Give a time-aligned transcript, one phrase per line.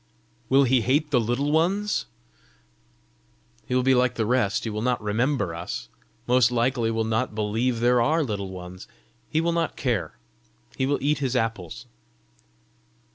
[0.49, 2.07] "Will he hate the Little Ones?"
[3.67, 5.89] "He will be like the rest; he will not remember us
[6.25, 8.87] most likely will not believe there are Little Ones.
[9.29, 10.17] He will not care;
[10.75, 11.85] he will eat his apples."